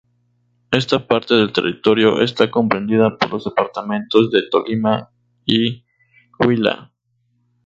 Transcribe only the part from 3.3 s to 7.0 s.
los departamentos de Tolima y Huila.